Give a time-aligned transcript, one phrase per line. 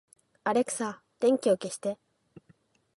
[0.45, 1.99] アレクサ、電気を消して